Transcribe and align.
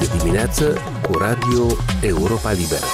este 0.00 0.16
dimineață 0.16 0.76
cu 1.02 1.18
Radio 1.18 1.66
Europa 2.00 2.52
Liberă. 2.52 2.84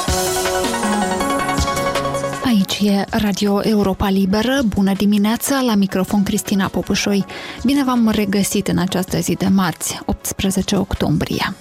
Aici 2.44 2.78
e 2.82 3.04
Radio 3.10 3.60
Europa 3.62 4.08
Liberă. 4.08 4.60
Bună 4.66 4.92
dimineața, 4.92 5.60
la 5.60 5.74
microfon 5.74 6.22
Cristina 6.22 6.68
Popușoi. 6.68 7.24
Bine 7.64 7.84
v-am 7.84 8.08
regăsit 8.08 8.68
în 8.68 8.78
această 8.78 9.18
zi 9.18 9.34
de 9.34 9.46
marți, 9.46 10.00
18 10.04 10.76
octombrie. 10.76 11.54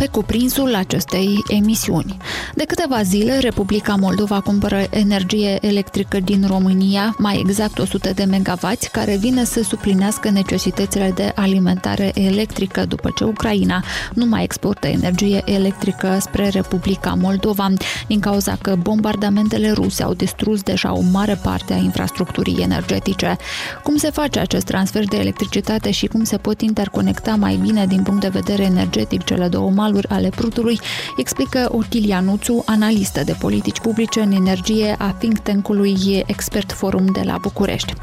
Pe 0.00 0.06
cuprinsul 0.06 0.74
acestei 0.74 1.42
emisiuni. 1.48 2.16
De 2.54 2.64
câteva 2.64 3.02
zile, 3.02 3.38
Republica 3.38 3.94
Moldova 3.94 4.40
cumpără 4.40 4.86
energie 4.90 5.58
electrică 5.60 6.20
din 6.20 6.44
România, 6.46 7.14
mai 7.18 7.42
exact 7.46 7.78
100 7.78 8.10
de 8.14 8.24
megawatts, 8.24 8.86
care 8.86 9.16
vine 9.16 9.44
să 9.44 9.62
suplinească 9.62 10.30
necesitățile 10.30 11.12
de 11.14 11.32
alimentare 11.34 12.10
electrică 12.14 12.84
după 12.84 13.10
ce 13.14 13.24
Ucraina 13.24 13.84
nu 14.14 14.26
mai 14.26 14.42
exportă 14.42 14.86
energie 14.86 15.42
electrică 15.44 16.18
spre 16.20 16.48
Republica 16.48 17.14
Moldova, 17.14 17.68
din 18.06 18.20
cauza 18.20 18.58
că 18.62 18.76
bombardamentele 18.76 19.70
ruse 19.70 20.02
au 20.02 20.14
distrus 20.14 20.62
deja 20.62 20.92
o 20.92 21.00
mare 21.12 21.40
parte 21.42 21.72
a 21.72 21.76
infrastructurii 21.76 22.62
energetice. 22.62 23.36
Cum 23.82 23.96
se 23.96 24.10
face 24.10 24.38
acest 24.38 24.64
transfer 24.64 25.04
de 25.04 25.16
electricitate 25.16 25.90
și 25.90 26.06
cum 26.06 26.24
se 26.24 26.36
pot 26.36 26.60
interconecta 26.60 27.34
mai 27.34 27.56
bine 27.56 27.86
din 27.86 28.02
punct 28.02 28.20
de 28.20 28.28
vedere 28.28 28.62
energetic 28.62 29.24
cele 29.24 29.48
două 29.48 29.70
maluri 29.70 29.88
maluri 29.90 30.08
ale 30.08 30.28
Prutului, 30.28 30.80
explică 31.16 31.68
Otilia 31.72 32.20
Nuțu, 32.20 32.62
analistă 32.66 33.24
de 33.24 33.36
politici 33.38 33.80
publice 33.80 34.20
în 34.20 34.32
energie 34.32 34.94
a 34.98 35.10
think 35.10 35.38
tank-ului 35.38 36.22
Expert 36.26 36.72
Forum 36.72 37.06
de 37.06 37.20
la 37.24 37.36
București. 37.40 37.94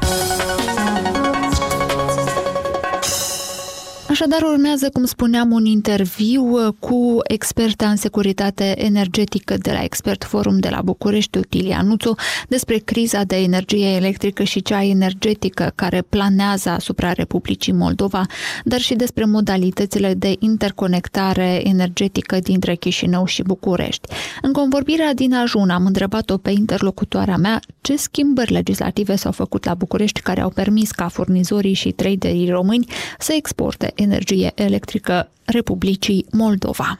Așadar, 4.20 4.42
urmează, 4.42 4.88
cum 4.92 5.04
spuneam, 5.04 5.52
un 5.52 5.64
interviu 5.64 6.42
uh, 6.42 6.74
cu 6.78 7.16
experta 7.22 7.88
în 7.88 7.96
securitate 7.96 8.84
energetică 8.84 9.56
de 9.56 9.72
la 9.72 9.82
Expert 9.82 10.24
Forum 10.24 10.58
de 10.58 10.68
la 10.68 10.82
București, 10.82 11.38
Utilia 11.38 11.82
Nuțu, 11.82 12.14
despre 12.48 12.76
criza 12.76 13.24
de 13.24 13.36
energie 13.36 13.86
electrică 13.86 14.42
și 14.42 14.62
cea 14.62 14.84
energetică 14.84 15.72
care 15.74 16.02
planează 16.08 16.68
asupra 16.68 17.12
Republicii 17.12 17.72
Moldova, 17.72 18.26
dar 18.64 18.80
și 18.80 18.94
despre 18.94 19.24
modalitățile 19.24 20.14
de 20.14 20.36
interconectare 20.38 21.60
energetică 21.68 22.38
dintre 22.38 22.74
Chișinău 22.74 23.24
și 23.24 23.42
București. 23.42 24.08
În 24.42 24.52
convorbirea 24.52 25.14
din 25.14 25.34
ajun 25.34 25.70
am 25.70 25.86
întrebat-o 25.86 26.36
pe 26.36 26.50
interlocutoarea 26.50 27.36
mea 27.36 27.60
ce 27.88 27.96
schimbări 27.96 28.52
legislative 28.52 29.16
s-au 29.16 29.32
făcut 29.32 29.64
la 29.64 29.74
București 29.74 30.20
care 30.20 30.40
au 30.40 30.50
permis 30.50 30.90
ca 30.90 31.08
furnizorii 31.08 31.72
și 31.72 31.92
traderii 31.92 32.50
români 32.50 32.86
să 33.18 33.32
exporte 33.32 33.92
energie 33.94 34.52
electrică 34.54 35.30
Republicii 35.44 36.26
Moldova. 36.30 36.98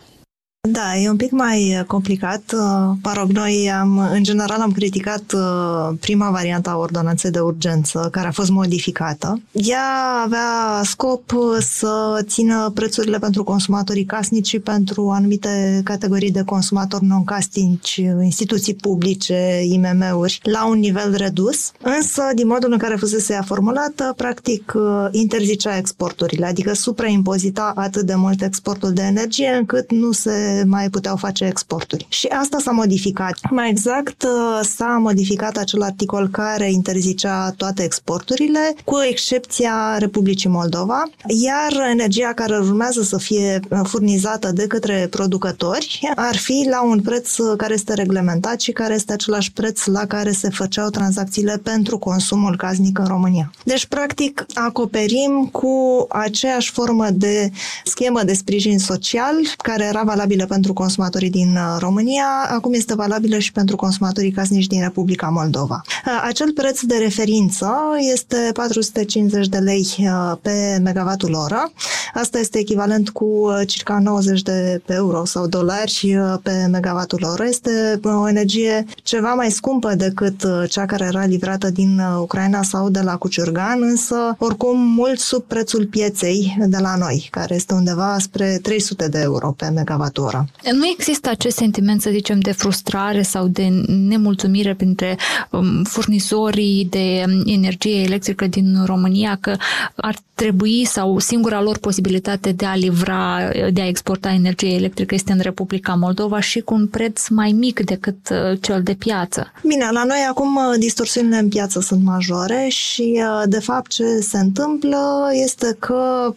Da, 0.71 0.97
e 0.97 1.09
un 1.09 1.17
pic 1.17 1.31
mai 1.31 1.77
uh, 1.79 1.85
complicat. 1.85 2.43
Uh, 2.53 2.61
mă 3.03 3.13
rog, 3.15 3.31
noi 3.31 3.71
am, 3.81 3.99
în 3.99 4.23
general 4.23 4.61
am 4.61 4.73
criticat 4.73 5.33
uh, 5.33 5.97
prima 6.01 6.31
variantă 6.31 6.71
a 6.71 6.77
ordonanței 6.77 7.31
de 7.31 7.39
urgență, 7.39 8.09
care 8.13 8.27
a 8.27 8.31
fost 8.31 8.51
modificată. 8.51 9.41
Ea 9.53 10.23
avea 10.25 10.81
scop 10.85 11.33
să 11.61 12.21
țină 12.23 12.71
prețurile 12.75 13.19
pentru 13.19 13.45
consumatorii 13.45 14.05
casnici 14.05 14.49
și 14.49 14.59
pentru 14.59 15.11
anumite 15.11 15.81
categorii 15.85 16.31
de 16.31 16.43
consumatori 16.43 17.05
non-casnici, 17.05 18.01
instituții 18.23 18.75
publice, 18.75 19.61
IMM-uri, 19.65 20.41
la 20.43 20.67
un 20.67 20.79
nivel 20.79 21.15
redus. 21.17 21.73
Însă, 21.83 22.23
din 22.35 22.47
modul 22.47 22.73
în 22.73 22.79
care 22.79 22.97
fusese 22.97 23.33
ea 23.33 23.43
formulată, 23.43 24.13
practic 24.17 24.73
interzicea 25.11 25.77
exporturile, 25.77 26.47
adică 26.47 26.73
supraimpozita 26.73 27.73
atât 27.77 28.03
de 28.03 28.15
mult 28.15 28.43
exportul 28.43 28.93
de 28.93 29.03
energie 29.03 29.55
încât 29.59 29.91
nu 29.91 30.13
se 30.13 30.58
mai 30.67 30.91
puteau 30.91 31.17
face 31.17 31.45
exporturi. 31.45 32.07
Și 32.09 32.27
asta 32.27 32.59
s-a 32.61 32.71
modificat. 32.71 33.39
Mai 33.51 33.71
exact, 33.71 34.23
uh, 34.23 34.61
s-a 34.63 34.99
modificat 35.01 35.57
acel 35.57 35.83
articol 35.83 36.29
care 36.29 36.71
interzicea 36.71 37.55
toate 37.57 37.83
exporturile, 37.83 38.75
cu 38.85 38.97
excepția 39.11 39.97
Republicii 39.99 40.49
Moldova, 40.49 41.03
iar 41.27 41.89
energia 41.91 42.33
care 42.35 42.59
urmează 42.59 43.03
să 43.03 43.19
fie 43.19 43.61
uh, 43.71 43.81
furnizată 43.83 44.53
de 44.53 44.67
către 44.67 45.07
producători 45.11 46.11
ar 46.17 46.37
fi 46.37 46.67
la 46.71 46.83
un 46.83 47.01
preț 47.01 47.37
care 47.57 47.75
este 47.75 47.95
reglementat 47.95 48.61
și 48.61 48.73
care 48.73 48.95
este 48.95 49.13
același 49.13 49.53
preț 49.53 49.85
la 49.85 50.07
care 50.07 50.33
se 50.33 50.49
făceau 50.49 50.89
tranzacțiile 50.89 51.61
pentru 51.63 51.99
consumul 51.99 52.57
casnic 52.57 52.99
în 52.99 53.07
România. 53.07 53.51
Deci, 53.65 53.87
practic, 53.87 54.47
acoperim 54.55 55.49
cu 55.53 56.07
aceeași 56.09 56.71
formă 56.71 57.07
de 57.11 57.51
schemă 57.85 58.23
de 58.23 58.33
sprijin 58.33 58.79
social 58.79 59.35
care 59.57 59.85
era 59.85 60.03
valabilă 60.03 60.38
pentru 60.47 60.73
consumatorii 60.73 61.31
din 61.31 61.57
uh, 61.57 61.77
România, 61.79 62.25
acum 62.49 62.73
este 62.73 62.95
valabilă 62.95 63.39
și 63.39 63.53
pentru 63.53 63.77
consumatorii 63.77 64.31
casnici 64.31 64.67
din 64.67 64.81
Republica 64.81 65.29
Moldova. 65.29 65.83
Uh, 65.87 66.23
acel 66.25 66.53
preț 66.53 66.81
de 66.81 66.97
referință 66.97 67.75
este 68.13 68.51
450 68.53 69.49
de 69.49 69.59
lei 69.59 69.87
uh, 69.99 70.37
pe 70.43 70.79
megavatul 70.83 71.35
oră. 71.35 71.73
Asta 72.15 72.39
este 72.39 72.59
echivalent 72.59 73.11
cu 73.11 73.49
circa 73.67 73.99
90 73.99 74.43
de 74.43 74.83
euro 74.87 75.25
sau 75.25 75.47
dolari 75.47 76.19
pe 76.43 76.67
megavatul 76.71 77.27
oră. 77.33 77.45
Este 77.45 78.01
o 78.03 78.29
energie 78.29 78.85
ceva 79.03 79.35
mai 79.35 79.51
scumpă 79.51 79.95
decât 79.95 80.47
cea 80.69 80.87
care 80.87 81.05
era 81.05 81.25
livrată 81.25 81.71
din 81.71 82.01
Ucraina 82.21 82.63
sau 82.63 82.89
de 82.89 83.01
la 83.01 83.17
Cuciurgan, 83.17 83.83
însă 83.83 84.37
oricum 84.39 84.81
mult 84.81 85.19
sub 85.19 85.43
prețul 85.43 85.87
pieței 85.87 86.57
de 86.67 86.79
la 86.79 86.97
noi, 86.97 87.29
care 87.31 87.55
este 87.55 87.75
undeva 87.75 88.17
spre 88.19 88.59
300 88.63 89.09
de 89.09 89.21
euro 89.21 89.55
pe 89.57 89.69
megavatul 89.69 90.28
oră. 90.29 90.47
Nu 90.73 90.87
există 90.87 91.31
acest 91.31 91.57
sentiment, 91.57 92.01
să 92.01 92.11
zicem, 92.11 92.41
de 92.41 92.53
frustrare 92.53 93.23
sau 93.23 93.47
de 93.47 93.69
nemulțumire 93.87 94.75
printre 94.75 95.17
um, 95.51 95.83
furnizorii 95.83 96.87
de 96.91 97.25
energie 97.45 98.03
electrică 98.03 98.47
din 98.47 98.85
România 98.85 99.39
că 99.41 99.57
ar 99.97 100.17
trebui 100.35 100.85
sau 100.85 101.19
singura 101.19 101.63
lor 101.63 101.79
posibilitate 101.79 102.53
de 102.53 102.65
a 102.65 102.75
livra, 102.75 103.51
de 103.73 103.81
a 103.81 103.87
exporta 103.87 104.31
energie 104.31 104.75
electrică 104.75 105.15
este 105.15 105.33
în 105.33 105.41
Republica 105.41 105.95
Moldova 105.95 106.41
și 106.41 106.61
cu 106.61 106.75
un 106.75 106.87
preț 106.87 107.29
mai 107.29 107.53
mic 107.53 107.81
decât 107.81 108.17
uh, 108.31 108.59
cel 108.61 108.83
de 108.83 108.95
piață. 108.95 109.53
Bine, 109.67 109.89
la 109.91 110.05
noi 110.05 110.27
acum 110.29 110.57
uh, 110.57 110.79
distorsiunile 110.79 111.39
în 111.39 111.49
piață 111.49 111.81
sunt 111.81 112.05
majore 112.05 112.67
și 112.69 113.23
uh, 113.23 113.43
de 113.47 113.61
fapt 113.61 113.91
ce 113.91 114.05
se 114.21 114.39
întâmplă 114.39 115.29
este 115.33 115.77
că 115.79 116.33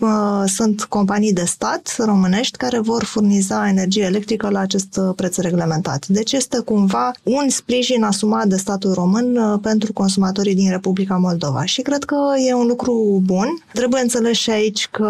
sunt 0.45 0.83
companii 0.83 1.33
de 1.33 1.43
stat 1.45 1.95
românești 1.97 2.57
care 2.57 2.79
vor 2.79 3.03
furniza 3.03 3.67
energie 3.67 3.80
electrică 3.89 4.49
la 4.49 4.59
acest 4.59 4.99
preț 5.15 5.37
reglementat. 5.37 6.07
Deci 6.07 6.31
este 6.31 6.59
cumva 6.59 7.11
un 7.23 7.49
sprijin 7.49 8.03
asumat 8.03 8.47
de 8.47 8.55
statul 8.55 8.93
român 8.93 9.59
pentru 9.61 9.93
consumatorii 9.93 10.55
din 10.55 10.69
Republica 10.69 11.15
Moldova 11.15 11.65
și 11.65 11.81
cred 11.81 12.03
că 12.03 12.17
e 12.47 12.53
un 12.53 12.67
lucru 12.67 13.21
bun. 13.25 13.47
Trebuie 13.73 14.01
înțeles 14.01 14.37
și 14.37 14.49
aici 14.49 14.87
că 14.91 15.09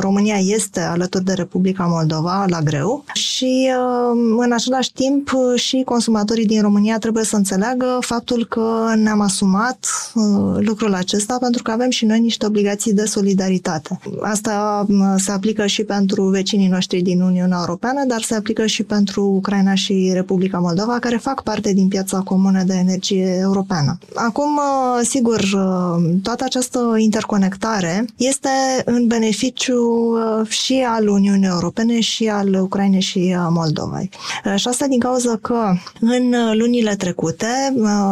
România 0.00 0.36
este 0.36 0.80
alături 0.80 1.24
de 1.24 1.32
Republica 1.32 1.84
Moldova 1.84 2.44
la 2.48 2.60
greu 2.60 3.04
și 3.14 3.70
um, 4.12 4.38
în 4.38 4.52
același 4.52 4.92
timp 4.92 5.30
și 5.54 5.82
consumatorii 5.84 6.46
din 6.46 6.60
România 6.62 6.98
trebuie 6.98 7.24
să 7.24 7.36
înțeleagă 7.36 7.98
faptul 8.00 8.46
că 8.46 8.92
ne-am 8.96 9.20
asumat 9.20 9.86
uh, 10.14 10.56
lucrul 10.58 10.94
acesta 10.94 11.36
pentru 11.40 11.62
că 11.62 11.70
avem 11.70 11.90
și 11.90 12.04
noi 12.04 12.20
niște 12.20 12.46
obligații 12.46 12.92
de 12.92 13.04
solidaritate. 13.04 13.98
Asta 14.20 14.86
um, 14.88 15.16
se 15.16 15.30
aplică 15.30 15.66
și 15.66 15.84
pentru 15.84 16.22
vecinii 16.22 16.68
noștri 16.68 17.00
din 17.00 17.20
Uniunea 17.20 17.58
Europeană, 17.58 17.75
dar 18.06 18.22
se 18.22 18.34
aplică 18.34 18.66
și 18.66 18.82
pentru 18.82 19.24
Ucraina 19.24 19.74
și 19.74 20.10
Republica 20.12 20.58
Moldova, 20.58 20.98
care 20.98 21.16
fac 21.16 21.42
parte 21.42 21.72
din 21.72 21.88
piața 21.88 22.20
comună 22.20 22.62
de 22.62 22.74
energie 22.74 23.38
europeană. 23.40 23.98
Acum, 24.14 24.56
uh, 24.56 25.06
sigur, 25.06 25.40
uh, 25.40 26.14
toată 26.22 26.44
această 26.44 26.94
interconectare 26.96 27.74
viitoare 27.76 28.04
este 28.16 28.48
în 28.84 29.06
beneficiu 29.06 29.82
uh, 29.82 30.48
și 30.48 30.84
al 30.88 31.08
Uniunii 31.08 31.48
Europene 31.48 32.00
și 32.00 32.28
al 32.28 32.54
Ucrainei 32.54 33.00
și 33.00 33.18
uh, 33.18 33.46
Moldovei. 33.50 34.10
Uh, 34.44 34.54
și 34.56 34.68
asta 34.68 34.86
din 34.86 34.98
cauza 34.98 35.38
că 35.42 35.74
în 36.00 36.34
lunile 36.52 36.94
trecute, 36.94 37.46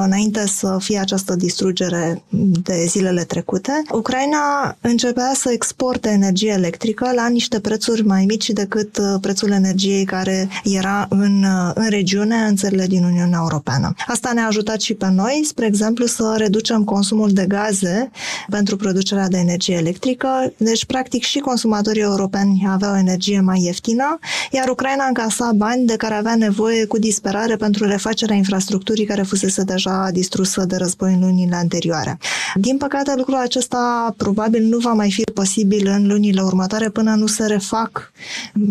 înainte 0.04 0.46
să 0.46 0.76
fie 0.80 0.98
această 0.98 1.34
distrugere 1.34 2.22
de 2.62 2.84
zilele 2.86 3.24
trecute, 3.24 3.82
Ucraina 3.92 4.76
începea 4.80 5.32
să 5.34 5.50
exporte 5.52 6.08
energie 6.08 6.50
electrică 6.50 7.12
la 7.14 7.28
niște 7.28 7.60
prețuri 7.60 8.06
mai 8.06 8.24
mici 8.24 8.50
decât 8.50 8.98
prețul 9.20 9.50
energiei 9.54 10.04
care 10.04 10.48
era 10.64 11.06
în, 11.08 11.44
în 11.74 11.88
regiune, 11.88 12.36
în 12.36 12.56
țările 12.56 12.86
din 12.86 13.04
Uniunea 13.04 13.38
Europeană. 13.40 13.94
Asta 14.06 14.32
ne-a 14.32 14.46
ajutat 14.46 14.80
și 14.80 14.94
pe 14.94 15.08
noi, 15.10 15.42
spre 15.44 15.66
exemplu, 15.66 16.06
să 16.06 16.34
reducem 16.36 16.84
consumul 16.84 17.30
de 17.32 17.44
gaze 17.48 18.10
pentru 18.48 18.76
producerea 18.76 19.28
de 19.28 19.38
energie 19.38 19.76
electrică. 19.76 20.52
Deci, 20.56 20.84
practic, 20.84 21.22
și 21.22 21.38
consumatorii 21.38 22.02
europeni 22.02 22.66
aveau 22.68 22.96
energie 22.96 23.40
mai 23.40 23.60
ieftină, 23.62 24.18
iar 24.50 24.68
Ucraina 24.68 25.04
încasa 25.04 25.50
bani 25.54 25.86
de 25.86 25.96
care 25.96 26.14
avea 26.14 26.34
nevoie 26.34 26.84
cu 26.84 26.98
disperare 26.98 27.56
pentru 27.56 27.86
refacerea 27.86 28.36
infrastructurii 28.36 29.04
care 29.04 29.22
fusese 29.22 29.62
deja 29.62 30.08
distrusă 30.12 30.64
de 30.64 30.76
război 30.76 31.12
în 31.12 31.20
lunile 31.20 31.56
anterioare. 31.56 32.18
Din 32.54 32.76
păcate, 32.76 33.12
lucrul 33.16 33.36
acesta 33.36 34.14
probabil 34.16 34.62
nu 34.62 34.78
va 34.78 34.92
mai 34.92 35.10
fi 35.10 35.22
posibil 35.22 35.86
în 35.86 36.06
lunile 36.06 36.42
următoare 36.42 36.88
până 36.88 37.14
nu 37.14 37.26
se 37.26 37.46
refac 37.46 38.12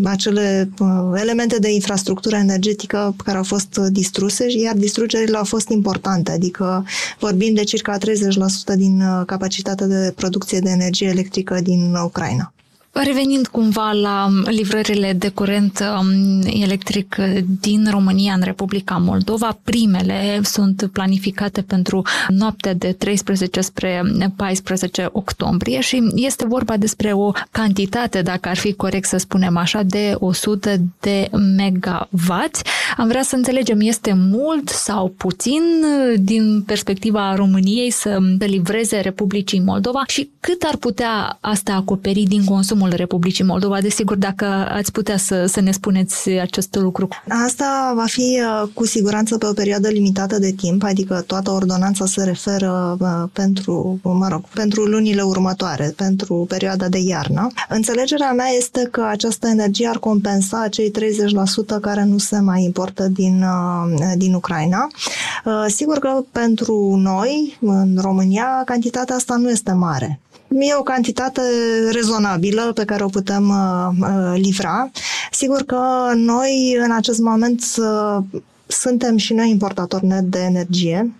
acele 0.03 0.69
uh, 0.69 0.72
elemente 1.15 1.59
de 1.59 1.71
infrastructură 1.71 2.35
energetică 2.35 3.15
care 3.23 3.37
au 3.37 3.43
fost 3.43 3.77
distruse, 3.77 4.45
iar 4.49 4.75
distrugerile 4.75 5.37
au 5.37 5.43
fost 5.43 5.69
importante, 5.69 6.31
adică 6.31 6.85
vorbim 7.19 7.53
de 7.53 7.63
circa 7.63 7.97
30% 7.97 8.01
din 8.75 9.01
uh, 9.01 9.25
capacitatea 9.25 9.87
de 9.87 10.13
producție 10.15 10.59
de 10.59 10.69
energie 10.69 11.07
electrică 11.07 11.59
din 11.61 11.93
Ucraina. 11.93 12.53
Revenind 12.95 13.47
cumva 13.47 13.91
la 13.91 14.29
livrările 14.45 15.13
de 15.13 15.29
curent 15.29 15.79
um, 15.99 16.41
electric 16.61 17.15
din 17.59 17.87
România 17.89 18.33
în 18.33 18.41
Republica 18.43 18.97
Moldova, 18.97 19.57
primele 19.63 20.39
sunt 20.43 20.89
planificate 20.91 21.61
pentru 21.61 22.01
noaptea 22.27 22.73
de 22.73 22.91
13 22.91 23.61
spre 23.61 24.03
14 24.35 25.09
octombrie 25.11 25.79
și 25.79 26.11
este 26.15 26.47
vorba 26.47 26.77
despre 26.77 27.13
o 27.13 27.31
cantitate, 27.51 28.21
dacă 28.21 28.49
ar 28.49 28.57
fi 28.57 28.73
corect 28.73 29.07
să 29.07 29.17
spunem 29.17 29.57
așa, 29.57 29.83
de 29.83 30.15
100 30.19 30.75
de 30.99 31.29
megawatts. 31.55 32.61
Am 32.97 33.07
vrea 33.07 33.23
să 33.23 33.35
înțelegem, 33.35 33.79
este 33.79 34.13
mult 34.15 34.69
sau 34.69 35.13
puțin 35.17 35.61
din 36.19 36.63
perspectiva 36.65 37.35
României 37.35 37.91
să 37.91 38.17
livreze 38.39 38.99
Republicii 38.99 39.59
Moldova 39.59 40.03
și 40.07 40.29
cât 40.39 40.63
ar 40.63 40.75
putea 40.75 41.37
asta 41.41 41.73
acoperi 41.73 42.23
din 42.23 42.43
consumul 42.43 42.81
consumul 42.83 43.05
Republicii 43.05 43.43
Moldova. 43.43 43.81
Desigur, 43.81 44.15
dacă 44.15 44.45
ați 44.69 44.91
putea 44.91 45.17
să, 45.17 45.45
să 45.45 45.61
ne 45.61 45.71
spuneți 45.71 46.29
acest 46.29 46.75
lucru. 46.75 47.07
Asta 47.45 47.93
va 47.95 48.05
fi 48.05 48.41
uh, 48.41 48.69
cu 48.73 48.85
siguranță 48.85 49.37
pe 49.37 49.45
o 49.45 49.53
perioadă 49.53 49.87
limitată 49.89 50.39
de 50.39 50.51
timp, 50.51 50.83
adică 50.83 51.23
toată 51.27 51.51
ordonanța 51.51 52.05
se 52.05 52.23
referă 52.23 52.97
uh, 52.99 53.29
pentru, 53.33 53.99
mă 54.03 54.27
rog, 54.27 54.43
pentru 54.53 54.83
lunile 54.83 55.21
următoare, 55.21 55.93
pentru 55.95 56.45
perioada 56.47 56.87
de 56.89 56.97
iarnă. 56.97 57.47
Înțelegerea 57.69 58.31
mea 58.31 58.49
este 58.57 58.87
că 58.91 59.05
această 59.09 59.47
energie 59.47 59.87
ar 59.87 59.97
compensa 59.97 60.67
cei 60.67 60.91
30% 61.77 61.79
care 61.81 62.03
nu 62.03 62.17
se 62.17 62.39
mai 62.39 62.63
importă 62.63 63.07
din, 63.07 63.43
uh, 63.43 64.11
din 64.15 64.33
Ucraina. 64.33 64.87
Sigur 65.67 65.99
că 65.99 66.23
pentru 66.31 66.95
noi, 66.95 67.57
în 67.61 67.97
România, 68.01 68.61
cantitatea 68.65 69.15
asta 69.15 69.35
nu 69.35 69.49
este 69.49 69.71
mare. 69.71 70.19
E 70.59 70.73
o 70.79 70.83
cantitate 70.83 71.41
rezonabilă 71.91 72.71
pe 72.73 72.85
care 72.85 73.03
o 73.03 73.07
putem 73.07 73.49
uh, 73.49 73.87
uh, 74.01 74.33
livra. 74.35 74.91
Sigur 75.31 75.61
că 75.61 76.11
noi 76.15 76.77
în 76.83 76.91
acest 76.91 77.19
moment 77.19 77.63
uh, 77.77 78.23
suntem 78.73 79.17
și 79.17 79.33
noi 79.33 79.49
importatori 79.49 80.05
net 80.05 80.23
de 80.23 80.39
energie. 80.39 81.13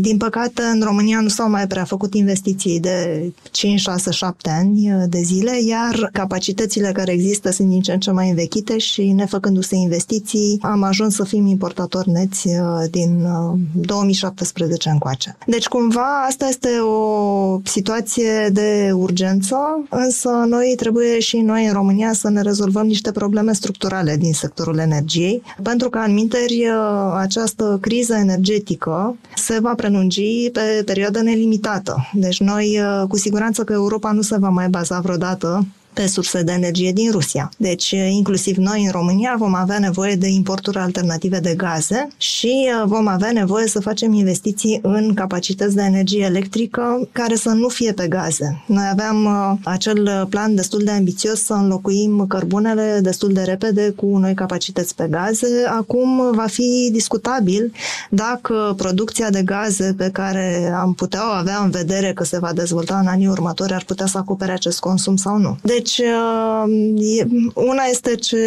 Din 0.00 0.16
păcate, 0.16 0.62
în 0.62 0.80
România 0.84 1.20
nu 1.20 1.28
s-au 1.28 1.50
mai 1.50 1.66
prea 1.66 1.84
făcut 1.84 2.14
investiții 2.14 2.80
de 2.80 3.22
5, 3.50 3.80
6, 3.80 4.10
7 4.10 4.50
ani 4.50 5.06
de 5.08 5.20
zile, 5.20 5.62
iar 5.68 6.08
capacitățile 6.12 6.92
care 6.92 7.12
există 7.12 7.50
sunt 7.50 7.68
din 7.68 7.80
ce 7.80 7.92
în 7.92 7.98
ce 7.98 8.10
mai 8.10 8.28
învechite 8.28 8.78
și 8.78 9.12
nefăcându-se 9.12 9.76
investiții, 9.76 10.58
am 10.62 10.82
ajuns 10.82 11.14
să 11.14 11.24
fim 11.24 11.46
importatori 11.46 12.10
neți 12.10 12.48
uh, 12.48 12.54
din 12.90 13.26
2017 13.72 14.88
uh, 14.88 14.92
încoace. 14.94 15.36
Deci, 15.46 15.66
cumva, 15.66 16.24
asta 16.28 16.46
este 16.48 16.68
o 16.78 17.60
situație 17.64 18.48
de 18.52 18.90
urgență, 18.94 19.56
însă 19.90 20.28
noi 20.48 20.74
trebuie 20.76 21.20
și 21.20 21.36
noi 21.36 21.66
în 21.66 21.72
România 21.72 22.12
să 22.12 22.30
ne 22.30 22.40
rezolvăm 22.40 22.86
niște 22.86 23.12
probleme 23.12 23.52
structurale 23.52 24.16
din 24.16 24.32
sectorul 24.32 24.78
energiei, 24.78 25.42
pentru 25.62 25.90
că, 25.90 25.98
în 26.06 26.12
minteri, 26.12 26.66
uh, 26.68 26.83
această 27.14 27.78
criză 27.80 28.14
energetică 28.14 29.16
se 29.34 29.58
va 29.60 29.74
prelungi 29.74 30.50
pe 30.52 30.82
perioadă 30.84 31.22
nelimitată. 31.22 32.10
Deci 32.12 32.40
noi, 32.40 32.80
uh, 32.80 33.08
cu 33.08 33.16
siguranță 33.16 33.64
că 33.64 33.72
Europa 33.72 34.12
nu 34.12 34.22
se 34.22 34.38
va 34.38 34.48
mai 34.48 34.68
baza 34.68 35.00
vreodată 35.00 35.66
pe 35.94 36.06
surse 36.06 36.42
de 36.42 36.52
energie 36.52 36.92
din 36.92 37.10
Rusia. 37.10 37.50
Deci, 37.56 37.90
inclusiv 37.90 38.56
noi 38.56 38.84
în 38.84 38.90
România 38.90 39.34
vom 39.38 39.54
avea 39.54 39.78
nevoie 39.78 40.14
de 40.14 40.28
importuri 40.28 40.78
alternative 40.78 41.38
de 41.38 41.54
gaze 41.56 42.08
și 42.16 42.70
vom 42.84 43.06
avea 43.06 43.32
nevoie 43.32 43.66
să 43.66 43.80
facem 43.80 44.12
investiții 44.12 44.78
în 44.82 45.14
capacități 45.14 45.74
de 45.74 45.82
energie 45.82 46.24
electrică 46.24 47.08
care 47.12 47.34
să 47.34 47.48
nu 47.48 47.68
fie 47.68 47.92
pe 47.92 48.08
gaze. 48.08 48.62
Noi 48.66 48.84
aveam 48.90 49.28
acel 49.64 50.26
plan 50.30 50.54
destul 50.54 50.80
de 50.84 50.90
ambițios 50.90 51.42
să 51.42 51.52
înlocuim 51.52 52.24
cărbunele 52.28 52.98
destul 53.02 53.32
de 53.32 53.42
repede 53.42 53.90
cu 53.96 54.18
noi 54.18 54.34
capacități 54.34 54.94
pe 54.94 55.06
gaze. 55.10 55.46
Acum 55.68 56.32
va 56.34 56.46
fi 56.46 56.88
discutabil 56.92 57.72
dacă 58.10 58.74
producția 58.76 59.30
de 59.30 59.42
gaze 59.42 59.94
pe 59.96 60.10
care 60.12 60.72
am 60.76 60.94
putea 60.94 61.30
o 61.30 61.32
avea 61.32 61.58
în 61.62 61.70
vedere 61.70 62.12
că 62.12 62.24
se 62.24 62.38
va 62.38 62.52
dezvolta 62.52 62.98
în 62.98 63.06
anii 63.06 63.26
următori 63.26 63.72
ar 63.72 63.84
putea 63.86 64.06
să 64.06 64.18
acopere 64.18 64.52
acest 64.52 64.80
consum 64.80 65.16
sau 65.16 65.38
nu. 65.38 65.58
Deci, 65.62 65.83
deci, 65.84 65.98
uh, 65.98 67.24
una 67.54 67.82
este 67.90 68.14
ce 68.14 68.38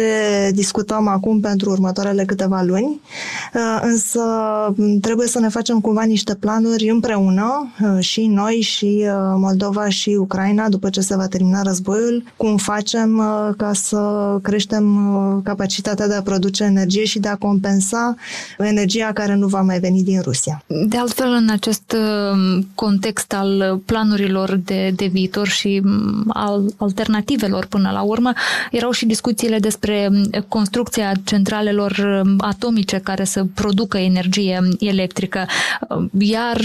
discutăm 0.54 1.08
acum 1.08 1.40
pentru 1.40 1.70
următoarele 1.70 2.24
câteva 2.24 2.62
luni, 2.62 3.00
uh, 3.54 3.78
însă 3.82 4.20
trebuie 5.00 5.26
să 5.26 5.38
ne 5.38 5.48
facem 5.48 5.80
cumva 5.80 6.02
niște 6.02 6.34
planuri 6.34 6.88
împreună, 6.88 7.72
uh, 7.82 8.04
și 8.04 8.26
noi, 8.26 8.60
și 8.60 9.06
Moldova, 9.36 9.88
și 9.88 10.10
Ucraina, 10.10 10.68
după 10.68 10.90
ce 10.90 11.00
se 11.00 11.16
va 11.16 11.26
termina 11.26 11.62
războiul, 11.62 12.24
cum 12.36 12.56
facem 12.56 13.22
ca 13.56 13.72
să 13.72 14.00
creștem 14.42 14.84
capacitatea 15.44 16.08
de 16.08 16.14
a 16.14 16.22
produce 16.22 16.64
energie 16.64 17.04
și 17.04 17.18
de 17.18 17.28
a 17.28 17.36
compensa 17.36 18.14
energia 18.58 19.10
care 19.14 19.34
nu 19.34 19.46
va 19.46 19.60
mai 19.60 19.80
veni 19.80 20.02
din 20.02 20.20
Rusia. 20.20 20.64
De 20.86 20.96
altfel, 20.96 21.32
în 21.32 21.48
acest 21.50 21.96
context 22.74 23.32
al 23.32 23.80
planurilor 23.84 24.60
de, 24.64 24.92
de 24.96 25.06
viitor 25.06 25.46
și 25.46 25.80
mm, 25.84 26.24
al 26.28 26.62
alternativ 26.76 27.27
alternativelor 27.28 27.66
până 27.66 27.90
la 27.90 28.00
urmă. 28.02 28.32
Erau 28.70 28.90
și 28.90 29.06
discuțiile 29.06 29.58
despre 29.58 30.10
construcția 30.48 31.12
centralelor 31.24 32.22
atomice 32.38 32.98
care 32.98 33.24
să 33.24 33.44
producă 33.54 33.98
energie 33.98 34.60
electrică. 34.78 35.46
Iar 36.18 36.60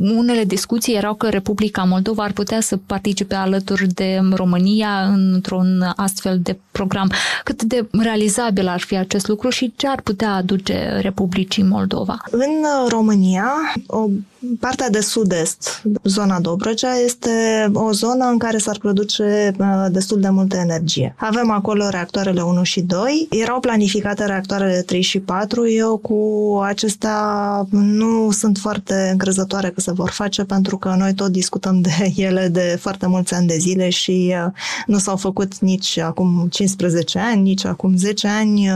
unele 0.00 0.44
discuții 0.44 0.94
erau 0.94 1.14
că 1.14 1.28
Republica 1.28 1.82
Moldova 1.82 2.22
ar 2.22 2.32
putea 2.32 2.60
să 2.60 2.76
participe 2.86 3.34
alături 3.34 3.86
de 3.86 4.20
România 4.34 5.04
într-un 5.04 5.92
astfel 5.96 6.38
de 6.42 6.58
program. 6.70 7.10
Cât 7.44 7.62
de 7.62 7.88
realizabil 7.90 8.68
ar 8.68 8.80
fi 8.80 8.96
acest 8.96 9.28
lucru 9.28 9.48
și 9.48 9.72
ce 9.76 9.88
ar 9.88 10.00
putea 10.00 10.34
aduce 10.34 10.98
Republicii 11.00 11.62
Moldova? 11.62 12.16
În 12.30 12.66
România, 12.88 13.50
o 13.86 14.08
Partea 14.60 14.90
de 14.90 15.00
sud-est, 15.00 15.82
zona 16.04 16.40
Dobrogea, 16.40 16.94
este 17.04 17.30
o 17.72 17.92
zonă 17.92 18.24
în 18.24 18.38
care 18.38 18.58
s-ar 18.58 18.78
produce 18.78 19.54
uh, 19.58 19.86
destul 19.90 20.20
de 20.20 20.28
multă 20.28 20.56
energie. 20.56 21.14
Avem 21.18 21.50
acolo 21.50 21.88
reactoarele 21.88 22.40
1 22.40 22.62
și 22.62 22.80
2. 22.80 23.26
Erau 23.30 23.60
planificate 23.60 24.24
reactoarele 24.24 24.82
3 24.86 25.00
și 25.00 25.20
4. 25.20 25.68
Eu 25.68 25.96
cu 25.96 26.60
acestea 26.64 27.20
nu 27.70 28.30
sunt 28.30 28.58
foarte 28.58 29.08
încrezătoare 29.12 29.70
că 29.70 29.80
se 29.80 29.92
vor 29.92 30.10
face 30.10 30.44
pentru 30.44 30.78
că 30.78 30.94
noi 30.98 31.14
tot 31.14 31.28
discutăm 31.28 31.80
de 31.80 32.12
ele 32.26 32.48
de 32.48 32.76
foarte 32.80 33.06
mulți 33.06 33.34
ani 33.34 33.46
de 33.46 33.56
zile 33.56 33.88
și 33.88 34.34
uh, 34.44 34.52
nu 34.86 34.98
s-au 34.98 35.16
făcut 35.16 35.58
nici 35.58 35.98
acum 35.98 36.48
15 36.50 37.18
ani, 37.18 37.42
nici 37.42 37.64
acum 37.64 37.96
10 37.96 38.28
ani. 38.28 38.70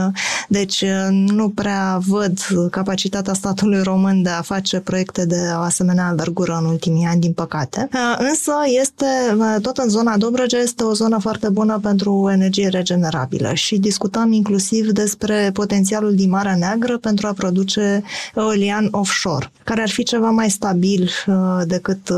Deci 0.47 0.81
uh, 0.81 1.07
nu 1.09 1.49
prea 1.49 1.99
văd 2.07 2.39
capacitatea 2.71 3.33
statului 3.33 3.81
român 3.81 4.21
de 4.21 4.29
a 4.29 4.41
face 4.41 4.79
proiecte 4.79 5.25
de 5.25 5.51
o 5.57 5.61
asemenea 5.61 6.09
învergură 6.09 6.57
în 6.61 6.65
ultimii 6.65 7.05
ani, 7.05 7.19
din 7.19 7.33
păcate. 7.33 7.89
Uh, 7.93 8.15
însă 8.29 8.51
este, 8.81 9.05
uh, 9.37 9.61
tot 9.61 9.77
în 9.77 9.89
zona 9.89 10.17
Dobrogea, 10.17 10.57
este 10.57 10.83
o 10.83 10.93
zonă 10.93 11.17
foarte 11.19 11.49
bună 11.49 11.79
pentru 11.81 12.29
energie 12.31 12.67
regenerabilă 12.67 13.53
și 13.53 13.77
discutăm 13.77 14.31
inclusiv 14.31 14.89
despre 14.89 15.49
potențialul 15.53 16.15
din 16.15 16.29
Marea 16.29 16.55
Neagră 16.55 16.97
pentru 16.97 17.27
a 17.27 17.33
produce 17.33 18.03
eolian 18.35 18.87
offshore, 18.91 19.51
care 19.63 19.81
ar 19.81 19.89
fi 19.89 20.03
ceva 20.03 20.29
mai 20.29 20.49
stabil 20.49 21.09
uh, 21.27 21.35
decât 21.65 22.09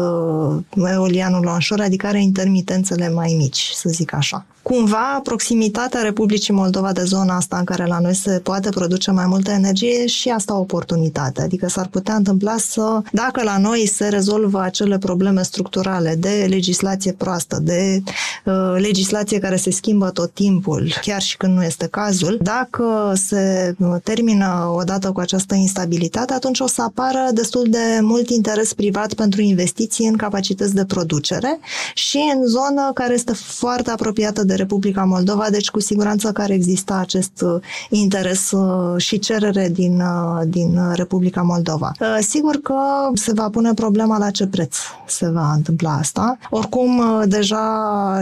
eolianul 0.91 1.45
onshore, 1.45 1.83
adică 1.83 2.07
are 2.07 2.21
intermitențele 2.21 3.09
mai 3.09 3.35
mici, 3.37 3.71
să 3.73 3.89
zic 3.89 4.13
așa. 4.13 4.45
Cumva, 4.71 5.19
proximitatea 5.23 6.01
Republicii 6.01 6.53
Moldova 6.53 6.91
de 6.91 7.03
zona 7.03 7.35
asta 7.35 7.57
în 7.57 7.63
care 7.63 7.85
la 7.85 7.99
noi 7.99 8.15
se 8.15 8.39
poate 8.43 8.69
produce 8.69 9.11
mai 9.11 9.25
multă 9.25 9.51
energie 9.51 10.05
și 10.05 10.29
asta 10.29 10.55
o 10.55 10.59
oportunitate. 10.59 11.41
Adică 11.41 11.67
s-ar 11.67 11.87
putea 11.87 12.15
întâmpla 12.15 12.55
să, 12.57 13.01
dacă 13.11 13.24
dacă 13.25 13.43
la 13.43 13.57
noi 13.57 13.87
se 13.87 14.07
rezolvă 14.07 14.61
acele 14.61 14.97
probleme 14.97 15.43
structurale 15.43 16.15
de 16.19 16.45
legislație 16.49 17.11
proastă, 17.11 17.59
de 17.61 18.01
uh, 18.45 18.53
legislație 18.77 19.39
care 19.39 19.55
se 19.55 19.71
schimbă 19.71 20.09
tot 20.09 20.31
timpul, 20.33 20.93
chiar 21.01 21.21
și 21.21 21.37
când 21.37 21.55
nu 21.55 21.63
este 21.63 21.87
cazul, 21.87 22.39
dacă 22.41 23.13
se 23.15 23.75
termină 24.03 24.71
odată 24.75 25.11
cu 25.11 25.19
această 25.19 25.55
instabilitate, 25.55 26.33
atunci 26.33 26.59
o 26.59 26.67
să 26.67 26.81
apară 26.81 27.29
destul 27.33 27.65
de 27.69 27.99
mult 28.01 28.29
interes 28.29 28.73
privat 28.73 29.13
pentru 29.13 29.41
investiții 29.41 30.07
în 30.07 30.15
capacități 30.15 30.75
de 30.75 30.85
producere 30.85 31.59
și 31.93 32.19
în 32.35 32.47
zonă 32.47 32.91
care 32.93 33.13
este 33.13 33.33
foarte 33.33 33.91
apropiată 33.91 34.43
de 34.43 34.53
Republica 34.53 35.03
Moldova, 35.03 35.47
deci 35.49 35.69
cu 35.69 35.79
siguranță 35.79 36.31
care 36.31 36.53
există 36.53 36.93
acest 36.99 37.41
uh, 37.41 37.61
interes 37.89 38.51
uh, 38.51 39.01
și 39.01 39.19
cerere 39.19 39.69
din, 39.69 39.99
uh, 39.99 40.41
din 40.47 40.79
Republica 40.93 41.41
Moldova. 41.41 41.91
Sigur 42.19 42.55
că 42.55 42.75
se 43.15 43.33
va 43.33 43.49
pune 43.49 43.73
problema 43.73 44.17
la 44.17 44.29
ce 44.29 44.47
preț 44.47 44.75
se 45.07 45.29
va 45.29 45.53
întâmpla 45.53 45.91
asta. 45.91 46.37
Oricum, 46.49 47.01
deja 47.25 47.65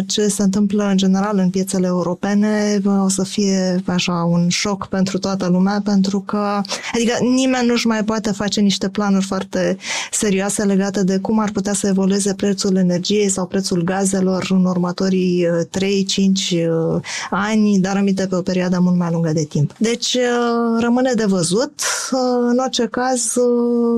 ce 0.08 0.28
se 0.28 0.44
întâmplă 0.44 0.84
în 0.84 0.98
general 0.98 1.38
în 1.38 1.50
piețele 1.50 1.88
europene 1.88 2.82
o 3.04 3.10
să 3.10 3.24
fie 3.24 3.84
așa 3.86 4.14
un 4.14 4.50
șoc 4.50 4.88
pentru 4.88 5.18
toată 5.18 5.48
lumea, 5.48 5.82
pentru 5.84 6.20
că 6.20 6.62
adică 6.94 7.18
nimeni 7.22 7.68
nu-și 7.68 7.88
mai 7.88 8.04
poate 8.04 8.32
face 8.32 8.60
niște 8.60 8.90
planuri 8.90 9.26
foarte 9.26 9.78
serioase 10.12 10.64
legate 10.64 11.04
de 11.04 11.18
cum 11.18 11.40
ar 11.40 11.52
putea 11.52 11.74
să 11.74 11.88
evolueze 11.88 12.34
prețul 12.34 12.76
energiei 12.76 13.30
sau 13.30 13.46
prețul 13.46 13.84
gazelor 13.84 14.48
în 14.50 14.66
următorii 14.66 15.48
3-5 15.48 15.82
uh, 15.86 17.02
ani, 17.30 17.80
dar 17.80 17.98
aminte 17.98 18.28
pe 18.28 18.36
o 18.36 18.42
perioadă 18.42 18.80
mult 18.80 18.98
mai 18.98 19.10
lungă 19.12 19.32
de 19.34 19.44
timp. 19.44 19.74
Deci 19.78 20.14
uh, 20.14 20.82
rămâne 20.82 21.12
de 21.16 21.26
văzut. 21.26 21.74
Uh, 22.12 22.20
în 22.50 22.58
orice 22.58 22.88
caz, 22.92 23.34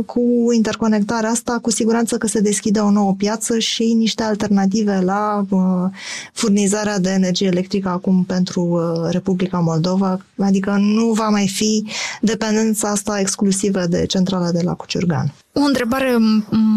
cu 0.05 0.21
interconectarea 0.53 0.84
asta, 1.25 1.59
cu 1.61 1.71
siguranță 1.71 2.17
că 2.17 2.27
se 2.27 2.39
deschide 2.39 2.79
o 2.79 2.91
nouă 2.91 3.13
piață 3.13 3.59
și 3.59 3.93
niște 3.93 4.23
alternative 4.23 4.99
la 4.99 5.45
furnizarea 6.33 6.99
de 6.99 7.09
energie 7.09 7.47
electrică 7.47 7.89
acum 7.89 8.23
pentru 8.23 8.81
Republica 9.09 9.59
Moldova, 9.59 10.19
adică 10.37 10.71
nu 10.79 11.11
va 11.11 11.29
mai 11.29 11.47
fi 11.47 11.85
dependența 12.21 12.89
asta 12.89 13.19
exclusivă 13.19 13.85
de 13.85 14.05
centrala 14.05 14.51
de 14.51 14.61
la 14.61 14.73
Cuciurgan. 14.73 15.33
O 15.57 15.62
întrebare 15.62 16.17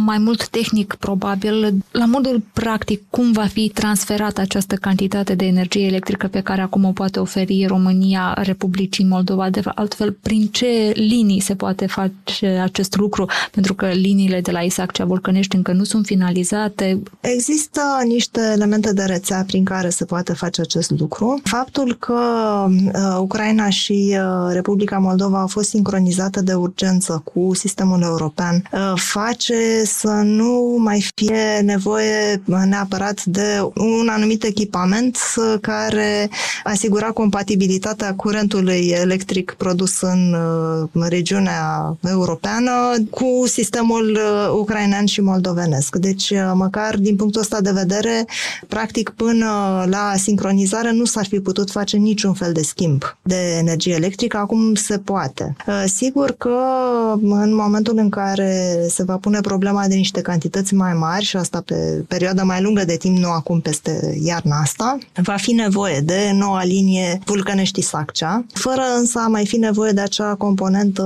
mai 0.05 0.19
mult 0.19 0.49
tehnic, 0.49 0.95
probabil. 0.95 1.75
La 1.91 2.05
modul 2.05 2.43
practic, 2.53 3.03
cum 3.11 3.33
va 3.33 3.47
fi 3.47 3.69
transferată 3.69 4.41
această 4.41 4.75
cantitate 4.75 5.35
de 5.35 5.45
energie 5.45 5.87
electrică 5.87 6.27
pe 6.27 6.41
care 6.41 6.61
acum 6.61 6.85
o 6.85 6.93
poate 6.93 7.21
oferi 7.21 7.65
România 7.67 8.35
Republicii 8.43 9.05
Moldova? 9.05 9.51
De 9.51 9.61
altfel, 9.75 10.13
prin 10.13 10.47
ce 10.47 10.93
linii 10.95 11.41
se 11.41 11.55
poate 11.55 11.87
face 11.87 12.47
acest 12.47 12.97
lucru? 12.97 13.27
Pentru 13.51 13.75
că 13.75 13.87
liniile 13.87 14.41
de 14.41 14.51
la 14.51 14.61
Isaccea 14.61 15.05
Vulcănești 15.05 15.57
încă 15.57 15.73
nu 15.73 15.85
sunt 15.85 16.07
finalizate. 16.07 17.03
Există 17.21 17.81
niște 18.07 18.41
elemente 18.53 18.93
de 18.93 19.03
rețea 19.03 19.45
prin 19.47 19.65
care 19.65 19.89
se 19.89 20.05
poate 20.05 20.33
face 20.33 20.61
acest 20.61 20.91
lucru. 20.91 21.41
Faptul 21.45 21.95
că 21.95 22.21
uh, 22.69 23.19
Ucraina 23.21 23.69
și 23.69 24.17
uh, 24.19 24.53
Republica 24.53 24.99
Moldova 24.99 25.41
au 25.41 25.47
fost 25.47 25.69
sincronizate 25.69 26.43
de 26.43 26.55
urgență 26.55 27.23
cu 27.25 27.55
sistemul 27.55 28.03
european 28.03 28.63
Uh, 28.68 28.68
face 28.95 29.83
să 29.85 30.09
nu 30.09 30.77
mai 30.79 31.05
fie 31.15 31.61
nevoie 31.63 32.43
neapărat 32.45 33.25
de 33.25 33.61
un 33.75 34.09
anumit 34.09 34.45
echipament 34.45 35.19
uh, 35.37 35.55
care 35.61 36.31
asigura 36.65 37.07
compatibilitatea 37.07 38.15
curentului 38.15 38.95
electric 39.01 39.55
produs 39.59 40.01
în 40.01 40.37
uh, 40.93 41.03
regiunea 41.09 41.97
europeană 42.09 42.73
cu 43.11 43.45
sistemul 43.47 44.19
ucrainean 44.59 45.07
și 45.07 45.21
moldovenesc. 45.21 45.97
Deci, 45.97 46.33
măcar 46.55 46.97
din 46.97 47.17
punctul 47.17 47.41
ăsta 47.41 47.61
de 47.61 47.71
vedere, 47.71 48.27
practic 48.69 49.09
până 49.09 49.47
la 49.91 50.13
sincronizare 50.17 50.93
nu 50.93 51.05
s-ar 51.05 51.27
fi 51.27 51.41
putut 51.41 51.71
face 51.71 51.97
niciun 51.97 52.33
fel 52.33 52.53
de 52.53 52.63
schimb 52.63 53.17
de 53.23 53.57
energie 53.59 53.95
electrică, 53.95 54.37
acum 54.37 54.75
se 54.75 54.99
poate. 54.99 55.57
Sigur 55.87 56.35
că 56.39 56.59
în 57.23 57.55
momentul 57.55 57.97
în 57.97 58.09
care 58.09 58.58
se 58.89 59.03
va 59.03 59.17
pune 59.17 59.41
problema 59.41 59.87
de 59.87 59.95
niște 59.95 60.21
cantități 60.21 60.75
mai 60.75 60.95
mari 60.95 61.25
și 61.25 61.37
asta 61.37 61.63
pe 61.65 62.05
perioada 62.09 62.43
mai 62.43 62.63
lungă 62.63 62.85
de 62.85 62.97
timp, 62.97 63.17
nu 63.19 63.29
acum 63.29 63.61
peste 63.61 64.19
iarna 64.23 64.61
asta, 64.61 64.99
va 65.23 65.37
fi 65.37 65.53
nevoie 65.53 66.01
de 66.01 66.31
noua 66.35 66.65
linie 66.65 67.21
Vulcănești-Saccea, 67.25 68.45
fără 68.53 68.83
însă 68.99 69.19
a 69.19 69.29
mai 69.29 69.47
fi 69.47 69.57
nevoie 69.57 69.93
de 69.93 70.01
acea 70.01 70.35
componentă 70.35 71.05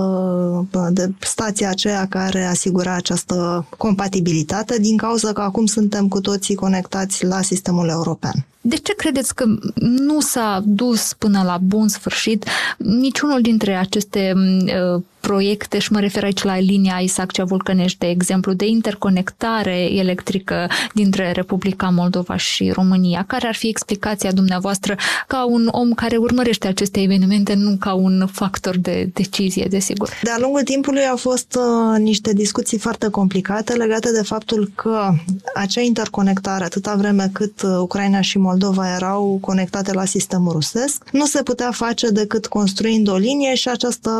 de 0.90 1.12
stația 1.18 1.68
aceea 1.68 2.06
care 2.09 2.44
asigura 2.44 2.94
această 2.94 3.66
compatibilitate 3.78 4.78
din 4.78 4.97
cauza 4.97 5.32
că 5.32 5.40
acum 5.40 5.66
suntem 5.66 6.09
cu 6.09 6.21
toții 6.21 6.54
conectați 6.54 7.25
la 7.25 7.42
sistemul 7.42 7.88
european. 7.88 8.47
De 8.64 8.76
ce 8.76 8.95
credeți 8.95 9.35
că 9.35 9.45
nu 9.81 10.21
s-a 10.21 10.62
dus 10.64 11.12
până 11.19 11.42
la 11.42 11.59
bun 11.62 11.88
sfârșit 11.88 12.45
niciunul 12.78 13.40
dintre 13.40 13.75
aceste 13.75 14.33
uh, 14.37 15.02
proiecte 15.21 15.78
și 15.78 15.92
mă 15.92 16.00
refer 16.00 16.25
aici 16.25 16.42
la 16.42 16.59
linia 16.59 16.99
Isaccea 16.99 17.45
Vulcănești, 17.45 17.99
de 17.99 18.07
exemplu, 18.09 18.52
de 18.52 18.66
interconectare 18.66 19.78
electrică 19.95 20.69
dintre 20.95 21.33
Republica 21.33 21.88
Moldova 21.88 22.37
și 22.37 22.71
România. 22.71 23.25
Care 23.26 23.47
ar 23.47 23.54
fi 23.54 23.69
explicația 23.69 24.33
dumneavoastră 24.33 24.97
ca 25.26 25.45
un 25.45 25.69
om 25.71 25.92
care 25.92 26.16
urmărește 26.16 26.66
aceste 26.69 27.00
evenimente, 27.00 27.54
nu 27.54 27.76
ca 27.81 27.92
un 27.95 28.26
factor 28.33 28.76
de 28.78 29.11
decizie, 29.14 29.66
desigur? 29.71 30.09
De-a 30.23 30.37
lungul 30.38 30.62
timpului 30.62 31.07
au 31.07 31.16
fost 31.16 31.59
uh, 31.59 31.99
niște 31.99 32.33
discuții 32.33 32.78
foarte 32.78 33.09
complicate 33.09 33.73
legate 33.73 34.12
de 34.12 34.23
faptul 34.23 34.71
că 34.75 35.12
acea 35.54 35.81
interconectare, 35.81 36.64
atâta 36.64 36.95
vreme 36.95 37.31
cât 37.33 37.62
uh, 37.62 37.71
Ucraina 37.81 38.21
și 38.21 38.38
Moldova 38.38 38.50
erau 38.97 39.38
conectate 39.40 39.92
la 39.92 40.04
sistemul 40.04 40.52
rusesc, 40.52 41.02
nu 41.12 41.25
se 41.25 41.42
putea 41.42 41.71
face 41.71 42.11
decât 42.11 42.47
construind 42.47 43.09
o 43.09 43.16
linie 43.16 43.54
și 43.54 43.68
această 43.68 44.11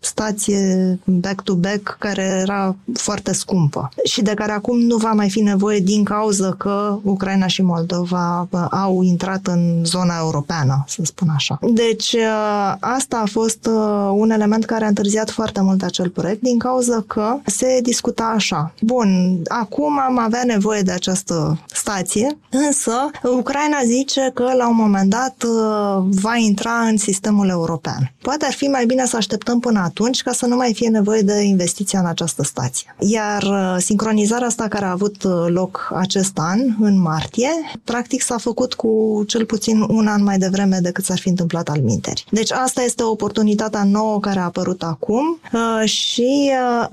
stație 0.00 0.50
relație 0.54 0.98
back-to-back 1.04 1.96
care 1.98 2.22
era 2.22 2.76
foarte 2.92 3.32
scumpă 3.32 3.90
și 4.04 4.22
de 4.22 4.34
care 4.34 4.52
acum 4.52 4.78
nu 4.78 4.96
va 4.96 5.12
mai 5.12 5.30
fi 5.30 5.40
nevoie 5.40 5.78
din 5.78 6.04
cauza 6.04 6.54
că 6.58 6.98
Ucraina 7.02 7.46
și 7.46 7.62
Moldova 7.62 8.48
au 8.70 9.02
intrat 9.02 9.46
în 9.46 9.84
zona 9.84 10.14
europeană, 10.18 10.84
să 10.86 11.02
spun 11.04 11.28
așa. 11.34 11.58
Deci 11.62 12.12
uh, 12.12 12.74
asta 12.80 13.20
a 13.22 13.28
fost 13.30 13.66
uh, 13.66 14.10
un 14.14 14.30
element 14.30 14.64
care 14.64 14.84
a 14.84 14.88
întârziat 14.88 15.30
foarte 15.30 15.60
mult 15.60 15.82
acel 15.82 16.08
proiect 16.08 16.42
din 16.42 16.58
cauza 16.58 17.04
că 17.06 17.36
se 17.46 17.78
discuta 17.82 18.32
așa. 18.34 18.72
Bun, 18.80 19.38
acum 19.48 19.98
am 19.98 20.18
avea 20.18 20.42
nevoie 20.44 20.80
de 20.82 20.92
această 20.92 21.58
stație, 21.66 22.38
însă 22.50 22.92
Ucraina 23.22 23.78
zice 23.86 24.30
că 24.34 24.52
la 24.56 24.68
un 24.68 24.76
moment 24.76 25.10
dat 25.10 25.34
uh, 25.46 26.04
va 26.22 26.36
intra 26.36 26.80
în 26.80 26.96
sistemul 26.96 27.48
european. 27.48 28.12
Poate 28.22 28.44
ar 28.44 28.52
fi 28.52 28.64
mai 28.64 28.86
bine 28.86 29.06
să 29.06 29.16
așteptăm 29.16 29.60
până 29.60 29.80
atunci 29.84 30.22
ca 30.22 30.32
să 30.32 30.46
nu 30.46 30.56
mai 30.56 30.74
fie 30.74 30.88
nevoie 30.88 31.20
de 31.20 31.42
investiția 31.42 31.98
în 31.98 32.06
această 32.06 32.42
stație. 32.42 32.94
Iar 32.98 33.42
uh, 33.42 33.76
sincronizarea 33.78 34.46
asta 34.46 34.68
care 34.68 34.84
a 34.84 34.90
avut 34.90 35.22
uh, 35.22 35.32
loc 35.48 35.92
acest 35.96 36.32
an, 36.38 36.60
în 36.80 37.00
martie, 37.00 37.50
practic 37.84 38.22
s-a 38.22 38.38
făcut 38.38 38.74
cu 38.74 39.24
cel 39.26 39.44
puțin 39.44 39.80
un 39.80 40.06
an 40.06 40.22
mai 40.22 40.38
devreme 40.38 40.78
decât 40.82 41.04
s-ar 41.04 41.18
fi 41.18 41.28
întâmplat 41.28 41.68
al 41.68 41.80
minteri. 41.82 42.24
Deci 42.30 42.52
asta 42.52 42.82
este 42.82 43.02
oportunitatea 43.02 43.84
nouă 43.84 44.20
care 44.20 44.38
a 44.38 44.44
apărut 44.44 44.82
acum 44.82 45.40
uh, 45.52 45.88
și 45.88 46.50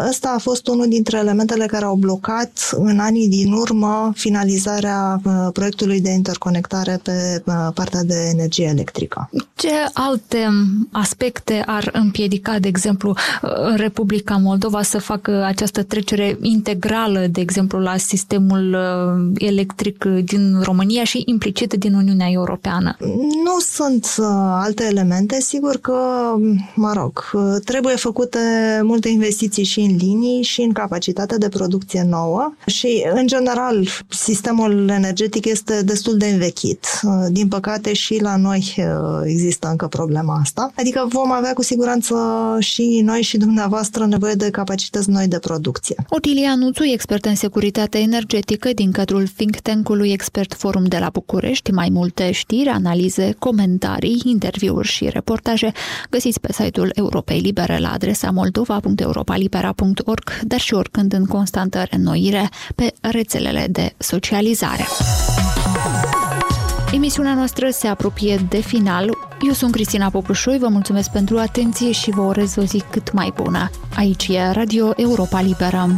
ăsta 0.10 0.34
a 0.36 0.40
fost 0.40 0.68
unul 0.68 0.88
dintre 0.88 1.18
elementele 1.18 1.66
care 1.66 1.86
au 1.86 1.96
blocat 1.96 2.70
în 2.72 3.00
anii 3.00 3.28
din 3.28 3.52
urmă 3.52 4.12
finalizarea 4.16 5.22
proiectului 5.54 6.02
de 6.02 6.10
interconectare 6.10 6.77
pe 7.04 7.44
partea 7.74 8.04
de 8.04 8.30
energie 8.32 8.66
electrică. 8.66 9.30
Ce 9.56 9.70
alte 9.94 10.48
aspecte 10.92 11.64
ar 11.66 11.90
împiedica, 11.94 12.60
de 12.60 12.68
exemplu, 12.68 13.16
Republica 13.76 14.36
Moldova 14.36 14.82
să 14.82 15.00
facă 15.00 15.44
această 15.46 15.84
trecere 15.84 16.38
integrală, 16.42 17.28
de 17.32 17.42
exemplu, 17.42 17.80
la 17.80 17.98
sistemul 17.98 18.74
uh, 18.74 19.48
electric 19.48 20.06
din 20.24 20.60
România 20.62 21.04
și 21.04 21.22
implicit 21.26 21.74
din 21.74 21.94
Uniunea 21.94 22.28
Europeană? 22.32 22.96
Nu 23.44 23.60
sunt 23.60 24.16
uh, 24.18 24.26
alte 24.64 24.84
elemente. 24.84 25.40
Sigur 25.42 25.78
că, 25.78 25.98
mă 26.76 26.92
rog, 26.96 27.30
uh, 27.34 27.42
trebuie 27.66 27.96
făcute 27.96 28.40
multe 28.84 29.10
investiții 29.10 29.64
și 29.64 29.80
în 29.80 29.96
linii 29.96 30.44
și 30.44 30.62
în 30.62 30.72
capacitatea 30.72 31.38
de 31.38 31.50
producție 31.50 32.06
nouă 32.10 32.54
și, 32.66 33.06
în 33.14 33.28
general, 33.28 33.88
sistemul 34.10 34.90
energetic 34.90 35.46
este 35.46 35.82
destul 35.82 36.18
de 36.18 36.28
învechit 36.28 36.67
învechit. 36.68 36.88
Din 37.34 37.48
păcate 37.48 37.94
și 37.94 38.22
la 38.22 38.36
noi 38.36 38.76
există 39.24 39.68
încă 39.68 39.88
problema 39.88 40.40
asta. 40.42 40.72
Adică 40.76 41.06
vom 41.10 41.32
avea 41.32 41.54
cu 41.54 41.64
siguranță 41.64 42.16
și 42.60 43.02
noi 43.04 43.22
și 43.22 43.38
dumneavoastră 43.38 44.06
nevoie 44.06 44.34
de 44.34 44.50
capacități 44.50 45.10
noi 45.10 45.28
de 45.28 45.40
producție. 45.40 45.96
Otilia 46.10 46.56
Nuțu, 46.56 46.84
expert 46.84 47.26
în 47.26 47.36
securitate 47.36 47.98
energetică 47.98 48.70
din 48.74 48.92
cadrul 48.92 49.28
think 49.28 49.56
tank-ului 49.56 50.12
Expert 50.12 50.54
Forum 50.54 50.86
de 50.86 50.98
la 50.98 51.10
București. 51.14 51.72
Mai 51.72 51.90
multe 51.92 52.32
știri, 52.32 52.70
analize, 52.70 53.36
comentarii, 53.40 54.22
interviuri 54.26 54.88
și 54.88 55.10
reportaje 55.10 55.72
găsiți 56.10 56.40
pe 56.40 56.54
site-ul 56.54 56.92
Europei 56.96 57.40
Libere 57.40 57.78
la 57.78 57.92
adresa 57.92 58.32
moldova.europalibera.org, 58.32 60.40
dar 60.42 60.60
și 60.60 60.74
oricând 60.74 61.14
în 61.14 61.26
constantă 61.26 61.84
renoire 61.90 62.50
pe 62.76 62.94
rețelele 63.02 63.68
de 63.70 63.94
socializare. 63.98 64.86
Emisiunea 66.94 67.34
noastră 67.34 67.70
se 67.70 67.88
apropie 67.88 68.46
de 68.50 68.62
final. 68.62 69.18
Eu 69.42 69.52
sunt 69.54 69.72
Cristina 69.72 70.10
Popușoi, 70.10 70.58
vă 70.58 70.68
mulțumesc 70.68 71.12
pentru 71.12 71.38
atenție 71.38 71.92
și 71.92 72.10
vă 72.12 72.22
urez 72.22 72.56
o 72.58 72.64
zi 72.64 72.84
cât 72.92 73.12
mai 73.12 73.34
bună. 73.36 73.70
Aici 73.96 74.28
e 74.28 74.52
Radio 74.52 74.94
Europa 74.96 75.42
Liberă. 75.42 75.90